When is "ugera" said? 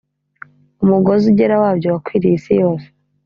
1.31-1.55